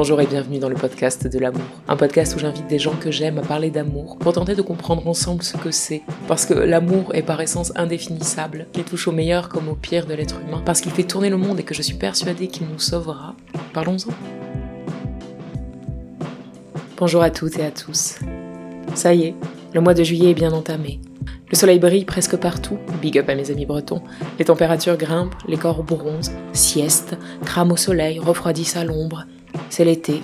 Bonjour 0.00 0.20
et 0.20 0.28
bienvenue 0.28 0.60
dans 0.60 0.68
le 0.68 0.76
podcast 0.76 1.26
de 1.26 1.40
l'amour. 1.40 1.66
Un 1.88 1.96
podcast 1.96 2.36
où 2.36 2.38
j'invite 2.38 2.68
des 2.68 2.78
gens 2.78 2.94
que 2.94 3.10
j'aime 3.10 3.36
à 3.38 3.42
parler 3.42 3.68
d'amour 3.68 4.16
pour 4.16 4.32
tenter 4.32 4.54
de 4.54 4.62
comprendre 4.62 5.04
ensemble 5.08 5.42
ce 5.42 5.56
que 5.56 5.72
c'est. 5.72 6.02
Parce 6.28 6.46
que 6.46 6.54
l'amour 6.54 7.12
est 7.16 7.24
par 7.24 7.40
essence 7.40 7.72
indéfinissable, 7.74 8.68
qu'il 8.72 8.84
touche 8.84 9.08
au 9.08 9.10
meilleur 9.10 9.48
comme 9.48 9.68
au 9.68 9.74
pire 9.74 10.06
de 10.06 10.14
l'être 10.14 10.40
humain, 10.40 10.62
parce 10.64 10.80
qu'il 10.80 10.92
fait 10.92 11.02
tourner 11.02 11.30
le 11.30 11.36
monde 11.36 11.58
et 11.58 11.64
que 11.64 11.74
je 11.74 11.82
suis 11.82 11.96
persuadée 11.96 12.46
qu'il 12.46 12.68
nous 12.68 12.78
sauvera. 12.78 13.34
Parlons-en. 13.72 14.12
Bonjour 16.96 17.22
à 17.22 17.30
toutes 17.30 17.58
et 17.58 17.64
à 17.64 17.72
tous. 17.72 18.20
Ça 18.94 19.12
y 19.14 19.24
est, 19.24 19.34
le 19.74 19.80
mois 19.80 19.94
de 19.94 20.04
juillet 20.04 20.30
est 20.30 20.34
bien 20.34 20.52
entamé. 20.52 21.00
Le 21.50 21.56
soleil 21.56 21.80
brille 21.80 22.04
presque 22.04 22.36
partout, 22.36 22.78
big 23.02 23.18
up 23.18 23.28
à 23.28 23.34
mes 23.34 23.50
amis 23.50 23.66
bretons. 23.66 24.02
Les 24.38 24.44
températures 24.44 24.96
grimpent, 24.96 25.34
les 25.48 25.56
corps 25.56 25.82
bronzent, 25.82 26.30
sieste, 26.52 27.16
crament 27.44 27.72
au 27.72 27.76
soleil, 27.76 28.20
refroidissent 28.20 28.76
à 28.76 28.84
l'ombre. 28.84 29.24
C'est 29.70 29.84
l'été. 29.84 30.22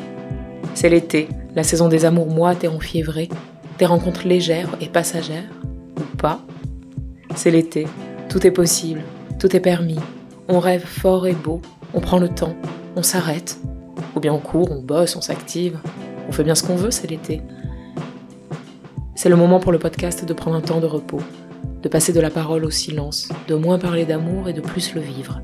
C'est 0.74 0.88
l'été, 0.88 1.28
la 1.54 1.62
saison 1.62 1.88
des 1.88 2.04
amours 2.04 2.28
moites 2.28 2.64
et 2.64 2.68
enfiévrées, 2.68 3.28
des 3.78 3.86
rencontres 3.86 4.26
légères 4.26 4.76
et 4.80 4.88
passagères, 4.88 5.50
ou 5.96 6.16
pas. 6.16 6.40
C'est 7.36 7.50
l'été, 7.50 7.86
tout 8.28 8.46
est 8.46 8.50
possible, 8.50 9.02
tout 9.38 9.54
est 9.54 9.60
permis. 9.60 9.98
On 10.48 10.58
rêve 10.58 10.84
fort 10.84 11.26
et 11.26 11.32
beau, 11.32 11.60
on 11.92 12.00
prend 12.00 12.18
le 12.18 12.28
temps, 12.28 12.54
on 12.96 13.02
s'arrête. 13.02 13.58
Ou 14.16 14.20
bien 14.20 14.32
on 14.32 14.38
court, 14.38 14.70
on 14.70 14.80
bosse, 14.80 15.16
on 15.16 15.20
s'active. 15.20 15.78
On 16.28 16.32
fait 16.32 16.44
bien 16.44 16.54
ce 16.54 16.62
qu'on 16.62 16.76
veut, 16.76 16.90
c'est 16.90 17.10
l'été. 17.10 17.42
C'est 19.14 19.28
le 19.28 19.36
moment 19.36 19.60
pour 19.60 19.72
le 19.72 19.78
podcast 19.78 20.24
de 20.24 20.32
prendre 20.34 20.56
un 20.56 20.60
temps 20.60 20.80
de 20.80 20.86
repos, 20.86 21.20
de 21.82 21.88
passer 21.88 22.12
de 22.12 22.20
la 22.20 22.30
parole 22.30 22.64
au 22.64 22.70
silence, 22.70 23.28
de 23.48 23.54
moins 23.54 23.78
parler 23.78 24.04
d'amour 24.04 24.48
et 24.48 24.52
de 24.52 24.60
plus 24.60 24.94
le 24.94 25.00
vivre. 25.00 25.40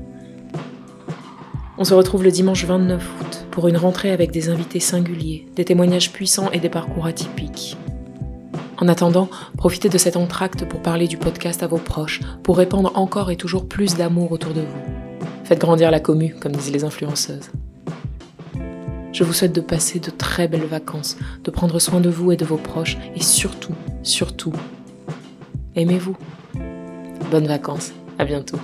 On 1.77 1.83
se 1.83 1.93
retrouve 1.93 2.23
le 2.23 2.31
dimanche 2.31 2.65
29 2.65 3.09
août 3.21 3.40
pour 3.51 3.67
une 3.67 3.77
rentrée 3.77 4.11
avec 4.11 4.31
des 4.31 4.49
invités 4.49 4.79
singuliers, 4.79 5.45
des 5.55 5.65
témoignages 5.65 6.11
puissants 6.11 6.51
et 6.51 6.59
des 6.59 6.69
parcours 6.69 7.05
atypiques. 7.05 7.77
En 8.77 8.87
attendant, 8.87 9.29
profitez 9.57 9.89
de 9.89 9.97
cet 9.99 10.17
entracte 10.17 10.65
pour 10.65 10.81
parler 10.81 11.07
du 11.07 11.17
podcast 11.17 11.61
à 11.61 11.67
vos 11.67 11.77
proches, 11.77 12.21
pour 12.41 12.57
répandre 12.57 12.91
encore 12.95 13.29
et 13.29 13.35
toujours 13.35 13.67
plus 13.67 13.95
d'amour 13.95 14.31
autour 14.31 14.53
de 14.53 14.61
vous. 14.61 15.27
Faites 15.43 15.59
grandir 15.59 15.91
la 15.91 15.99
commu, 15.99 16.33
comme 16.39 16.53
disent 16.53 16.71
les 16.71 16.83
influenceuses. 16.83 17.51
Je 19.13 19.23
vous 19.23 19.33
souhaite 19.33 19.53
de 19.53 19.61
passer 19.61 19.99
de 19.99 20.09
très 20.09 20.47
belles 20.47 20.65
vacances, 20.65 21.17
de 21.43 21.51
prendre 21.51 21.77
soin 21.77 21.99
de 21.99 22.09
vous 22.09 22.31
et 22.31 22.37
de 22.37 22.45
vos 22.45 22.57
proches, 22.57 22.97
et 23.15 23.21
surtout, 23.21 23.75
surtout, 24.01 24.53
aimez-vous. 25.75 26.17
Bonnes 27.29 27.47
vacances, 27.47 27.91
à 28.17 28.25
bientôt. 28.25 28.59